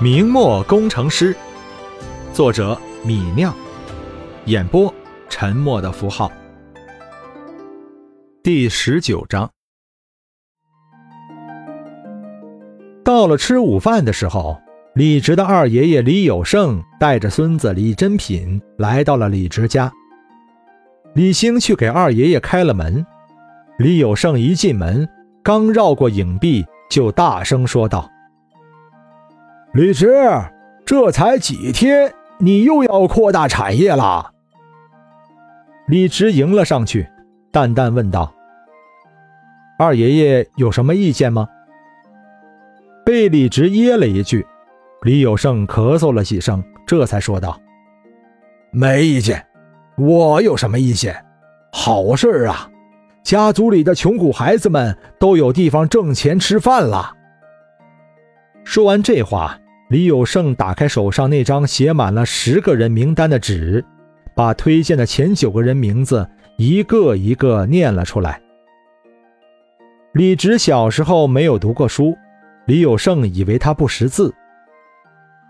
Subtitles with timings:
[0.00, 1.34] 明末工程师，
[2.32, 3.52] 作者米酿，
[4.44, 4.94] 演播
[5.28, 6.30] 沉默的符号。
[8.40, 9.50] 第十九章，
[13.04, 14.56] 到了吃午饭的时候，
[14.94, 19.92] 李直的二爷爷李有胜带着孙子李珍品来到了李直家。
[21.12, 23.04] 李兴去给二爷爷开了门，
[23.80, 25.08] 李有胜一进门，
[25.42, 28.08] 刚绕过影壁，就大声说道。
[29.78, 30.12] 李直，
[30.84, 34.32] 这才几天，你又要扩大产业了？
[35.86, 37.08] 李直迎了上去，
[37.52, 38.34] 淡淡问道
[39.78, 41.48] ：“二爷爷有什么意见吗？”
[43.06, 44.44] 被李直噎了一句，
[45.02, 47.56] 李有胜咳嗽了几声，这才说道
[48.74, 49.46] ：“没意见，
[49.96, 51.24] 我有什么意见？
[51.70, 52.68] 好事啊！
[53.22, 57.14] 家族里的穷苦孩子们都有地方挣钱吃饭了。”
[58.64, 63.84] 说完这话，李有胜打开手上那张写满了十个人名单的纸，
[64.34, 68.40] 把推荐的前九个人名字一个一个念了出来。
[70.12, 72.16] 李直小时候没有读过书，
[72.66, 74.34] 李有胜以为他不识字。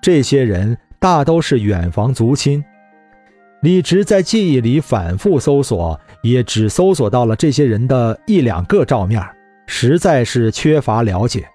[0.01, 2.65] 这些人大都是远房族亲，
[3.63, 9.21] 李直在记忆里反复搜索，也只搜索到了这些人的一两个照面，
[9.67, 11.49] 实在是缺乏了解。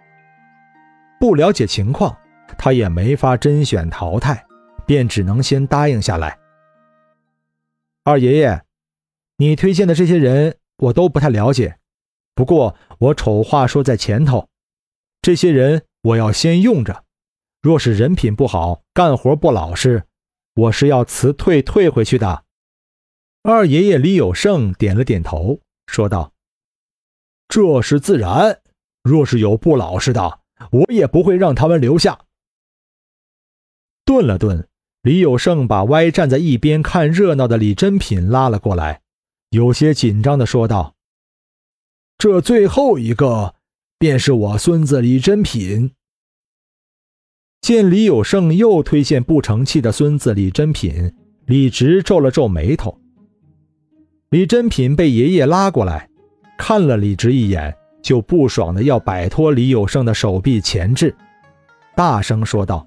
[1.17, 2.13] 不了解情况，
[2.57, 4.45] 他也没法甄选淘汰，
[4.85, 6.39] 便只能先答应下来。
[8.03, 8.63] 二爷爷，
[9.37, 11.77] 你推荐的这些人我都不太了解，
[12.35, 14.47] 不过我丑话说在前头，
[15.21, 17.03] 这些人我要先用着，
[17.61, 20.03] 若是人品不好，干活不老实，
[20.55, 22.43] 我是要辞退退回去的。
[23.43, 26.31] 二爷爷李有胜点了点头，说道
[27.47, 28.61] ：“这是自然，
[29.03, 30.39] 若是有不老实的。”
[30.71, 32.17] 我也不会让他们留下。
[34.13, 34.67] 顿了顿，
[35.01, 39.01] 李有胜把歪站在一边看热闹的李珍品拉了过来，
[39.49, 40.93] 有些紧张地说道
[42.19, 43.55] ：“这最后一个，
[43.97, 45.93] 便是我孙子李珍品。”
[47.59, 51.11] 见李有胜又推荐不成器的孙子李珍品，
[51.47, 53.01] 李直皱了皱眉头。
[54.29, 56.07] 李珍品被爷爷拉过来，
[56.59, 57.75] 看了李直一眼。
[58.03, 61.15] 就不爽的要摆脱李有胜的手臂钳制，
[61.95, 62.85] 大声说道：“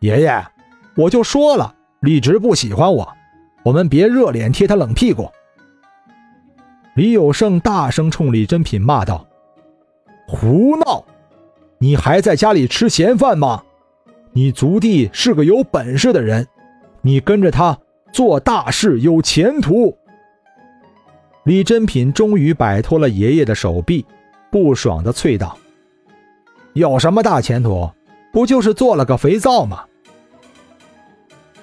[0.00, 0.46] 爷爷，
[0.94, 3.08] 我就说了，李直不喜欢我，
[3.64, 5.28] 我们别热脸贴他冷屁股。”
[6.94, 9.26] 李有胜大声冲李珍品骂道
[10.26, 11.04] ：“胡闹！
[11.78, 13.62] 你还在家里吃闲饭吗？
[14.32, 16.46] 你族弟是个有本事的人，
[17.02, 17.78] 你跟着他
[18.12, 19.96] 做大事有前途。”
[21.44, 24.04] 李珍品终于摆脱了爷爷的手臂，
[24.50, 25.56] 不爽地啐道
[26.74, 27.90] ：“有什么大前途？
[28.32, 29.84] 不就是做了个肥皂吗？”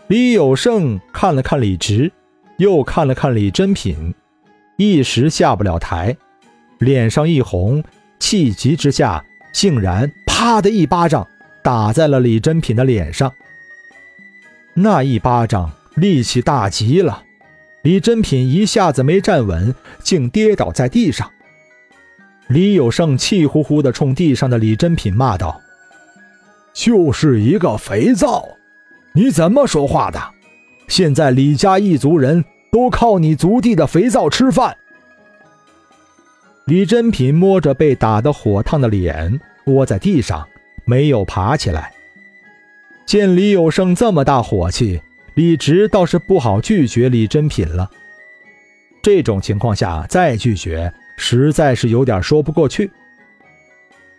[0.08, 2.12] 李有胜看了看李直，
[2.58, 4.14] 又看了看李珍品，
[4.78, 6.16] 一时下不了台，
[6.78, 7.84] 脸上一红，
[8.20, 11.28] 气急之下，竟然啪的一巴掌
[11.64, 13.34] 打在了李珍品的脸上。
[14.76, 17.24] 那一巴掌力气大极了。
[17.82, 19.74] 李珍品一下子没站稳，
[20.04, 21.32] 竟跌倒在地上。
[22.48, 25.60] 李有胜气呼呼地冲地上的李珍品骂道
[26.74, 28.48] ：“就是一个肥皂，
[29.16, 30.22] 你怎么说话的？
[30.88, 34.78] 现在李家一族人都靠你族弟的肥皂吃饭。”
[36.66, 40.48] 李珍品摸着被打得火烫的脸，窝在地上，
[40.84, 41.94] 没有爬起来。
[43.06, 45.02] 见李有胜这么大火气。
[45.36, 47.92] 李直倒是不好拒绝李珍品了。
[49.02, 52.90] 这种情况下再拒绝，实在是有点说不过去。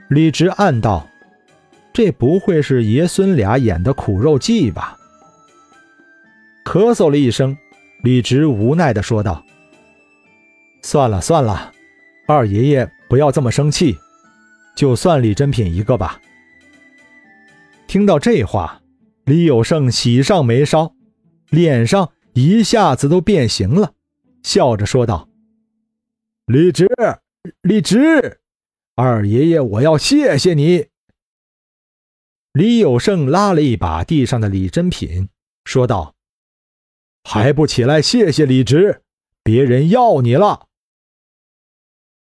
[0.08, 1.08] 李直暗道
[1.96, 4.98] ：“这不会是爷孙俩演的苦肉计吧？”
[6.62, 7.56] 咳嗽了一声，
[8.02, 9.42] 李直无奈地说道
[10.84, 11.72] ：“算了算了，
[12.28, 13.96] 二爷爷不要这么生气，
[14.76, 16.20] 就算李珍品一个吧。”
[17.88, 18.82] 听到这话，
[19.24, 20.92] 李有胜喜上眉梢。
[21.48, 23.94] 脸上一下子都变形了，
[24.42, 25.30] 笑着说道
[26.44, 26.86] ：“李直，
[27.62, 28.40] 李直，
[28.96, 30.88] 二爷爷，我要谢谢你。”
[32.56, 35.28] 李有胜拉了一把地上的李珍品，
[35.66, 36.14] 说道
[37.22, 39.02] ：“还不起来谢谢李直，
[39.42, 40.66] 别人要你了。”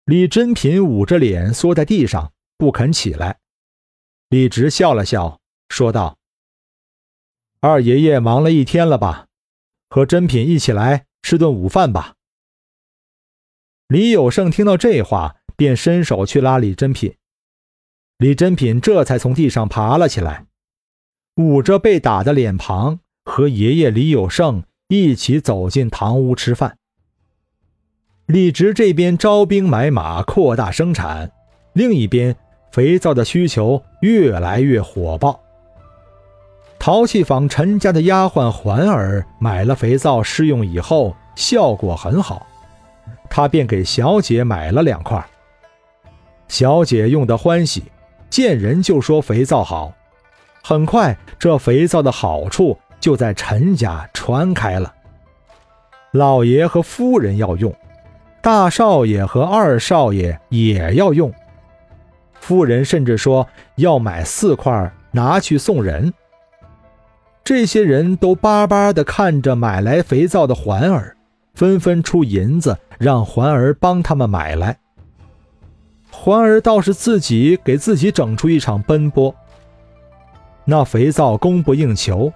[0.06, 3.40] 李珍品捂着脸缩在地上，不肯起来。
[4.30, 6.16] 李直笑了笑，说道。
[7.60, 9.26] 二爷爷忙了一天了吧？
[9.90, 12.14] 和珍品一起来吃顿午饭吧。
[13.88, 17.18] 李有胜听到这话，便伸手去拉李珍品。
[18.18, 20.46] 李珍品这才从地上爬了起来，
[21.36, 26.78] 捂着被打的脸庞，和爷爷李有胜一起走进堂屋吃饭。
[28.24, 31.28] 李直这边招兵买马，扩大生产；
[31.74, 32.34] 另一边，
[32.72, 35.38] 肥皂的需求越来越火爆。
[36.78, 42.46] 陶器坊陈家的丫鬟环儿买了肥皂试用以后，效果很好，
[43.28, 45.22] 她便给小姐买了两块。
[46.48, 47.82] 小姐用得欢喜。
[48.28, 49.92] 见人就说肥皂好，
[50.62, 54.92] 很快这肥皂的好处就在陈家传开了。
[56.12, 57.74] 老爷和夫人要用，
[58.42, 61.32] 大少爷和二少爷也要用。
[62.40, 66.12] 夫人甚至说要买四块拿去送人。
[67.42, 71.16] 这些人都巴巴地看着买来肥皂的环儿，
[71.54, 74.78] 纷纷出银子让环儿帮他们买来。
[76.26, 79.32] 环儿倒是自己给自己整出一场奔波。
[80.64, 82.32] 那肥皂供不应求，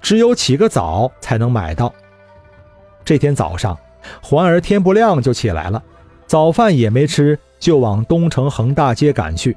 [0.00, 1.92] 只有起个早才能买到。
[3.04, 3.76] 这天早上，
[4.22, 5.82] 环儿天不亮就起来了，
[6.26, 9.54] 早饭也没吃，就往东城横大街赶去。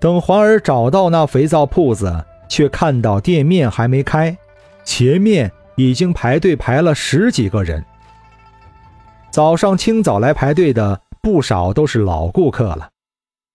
[0.00, 4.36] 等环儿找到那肥皂铺子，却看到店面还没开，
[4.82, 7.84] 前面已经排队排了十几个人。
[9.30, 11.00] 早上清早来排队的。
[11.22, 12.90] 不少都是老顾客了，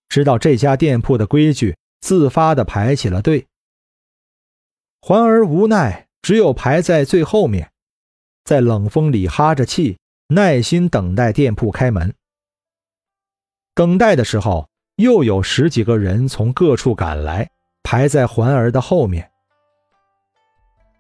[0.10, 3.48] 知道这家店铺的规矩，自发的排起了队。
[5.02, 7.72] 环儿无奈，只有排在最后面，
[8.44, 9.98] 在冷风里哈着气，
[10.30, 12.14] 耐心等待店铺开门。
[13.74, 17.50] 等待的时候，又有十几个人从各处赶来，
[17.84, 19.30] 排在环儿的后面。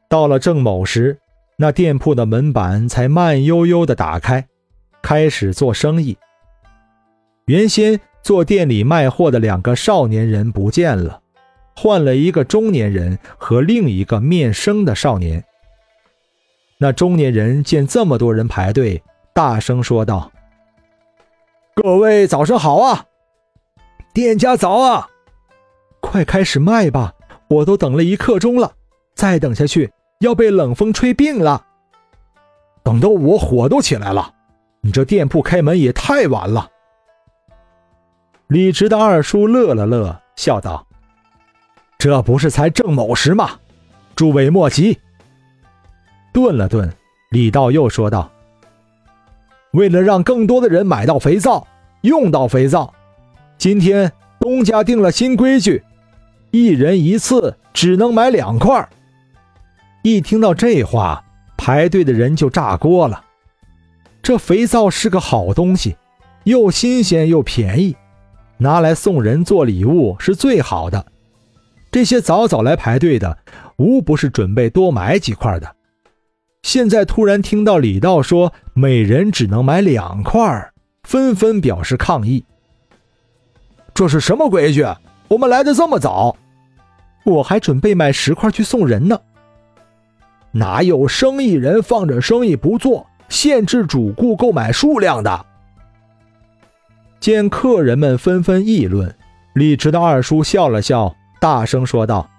[0.09, 1.19] 到了正某时，
[1.57, 4.47] 那店铺的门板才慢悠悠的打开，
[5.01, 6.17] 开始做生意。
[7.45, 11.21] 原先做店里卖货的两个少年人不见了，
[11.75, 15.43] 换了一个中年人和另一个面生的少年。
[16.79, 20.31] 那中年人见这么多人排队，大声说道
[21.75, 23.05] ：“各位早上好啊，
[24.11, 25.07] 店家早啊，
[26.01, 27.13] 快开始卖吧！
[27.47, 28.73] 我都等了一刻钟了，
[29.13, 31.63] 再等下去要被冷风吹病了。
[32.83, 34.33] 等得我火都起来了，
[34.81, 36.71] 你这店铺开门也太晚了。”
[38.47, 40.85] 李直的二叔乐了乐，笑道
[41.97, 43.59] ：“这不是才正卯时吗？
[44.15, 44.99] 诸位莫急。”
[46.31, 46.93] 顿了顿，
[47.31, 48.29] 李道又说道
[49.73, 51.65] ：“为了让更多的人买到肥皂，
[52.01, 52.93] 用到肥皂，
[53.57, 55.83] 今天东家定了新规矩，
[56.51, 58.87] 一人一次只能买两块。”
[60.03, 61.25] 一听到这话，
[61.57, 63.23] 排队的人就炸锅了。
[64.21, 65.97] 这肥皂是个好东西，
[66.43, 67.95] 又新鲜又便宜。
[68.57, 71.05] 拿来送人做礼物是最好的。
[71.91, 73.37] 这些早早来排队的，
[73.77, 75.75] 无不是准备多买几块的。
[76.63, 80.71] 现在突然听到李道说每人只能买两块，
[81.03, 82.43] 纷纷表示抗议。
[83.93, 84.85] 这是什么规矩？
[85.27, 86.35] 我们来的这么早，
[87.23, 89.17] 我还准备买十块去送人呢。
[90.51, 95.45] 哪有生意人放着生意不做，限制主顾购买数量的？
[97.19, 99.15] 见客人们纷纷议论，
[99.55, 102.29] 李直的二叔笑了笑，大声说道：“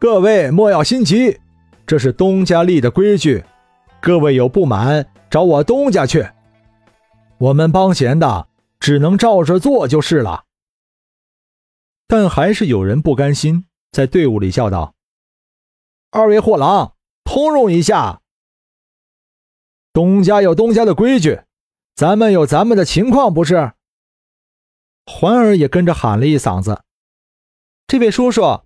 [0.00, 1.38] 各位莫要心急，
[1.86, 3.44] 这是东家立的规矩，
[4.00, 6.26] 各位有不满找我东家去。
[7.38, 8.48] 我们帮闲的
[8.80, 10.44] 只能照着做就是了。”
[12.08, 14.94] 但还是有人不甘心，在队伍里叫道
[16.10, 18.22] ：“二位货郎，通融一下，
[19.92, 21.42] 东家有东家的规矩。”
[21.98, 23.72] 咱们有咱们的情况，不是？
[25.04, 26.82] 环儿也跟着喊了一嗓子
[27.88, 28.60] ：“这位叔叔，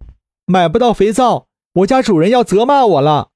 [0.44, 1.46] 买不到肥皂，
[1.76, 3.30] 我家主人要责骂我了。”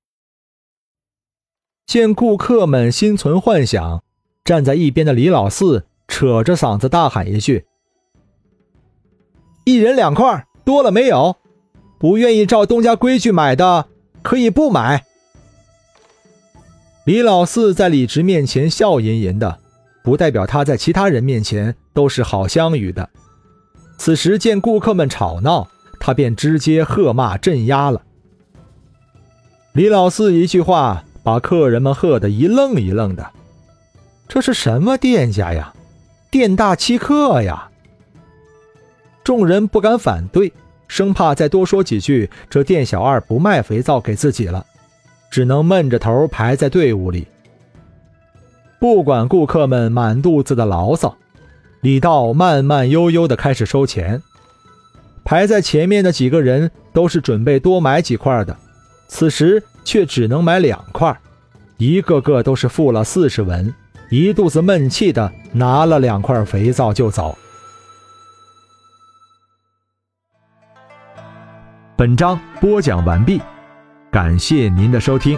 [1.86, 4.04] 见顾客们心存幻想，
[4.44, 7.64] 站在一边的李老四扯着嗓子大喊一句
[9.64, 11.36] ：“一人两块，多了没有？
[11.98, 13.88] 不愿意照东家规矩买的，
[14.20, 15.06] 可以不买。”
[17.06, 19.60] 李老四在李直面前笑吟吟的。
[20.06, 23.10] 不代表他在其他人面前都是好相与的。
[23.98, 25.66] 此时见顾客们吵闹，
[25.98, 28.00] 他便直接喝骂镇压了。
[29.72, 33.28] 李老四一句话把客人们喝得一愣一愣的。
[34.28, 35.74] 这是什么店家呀？
[36.30, 37.68] 店大欺客呀！
[39.24, 40.52] 众人不敢反对，
[40.86, 44.64] 生怕再多说几句，这店小二不卖肥皂给自己了，
[45.32, 47.26] 只能闷着头排在队伍里。
[48.78, 51.16] 不管顾客们满肚子的牢骚，
[51.80, 54.22] 李道慢慢悠悠地开始收钱。
[55.24, 58.56] 排在前面的几个人都是准备多买几块的，
[59.08, 61.18] 此时却只能买两块，
[61.78, 63.74] 一个个都是付了四十文，
[64.10, 67.36] 一肚子闷气的拿了两块肥皂就走。
[71.96, 73.40] 本章播讲完毕，
[74.12, 75.36] 感谢您的收听。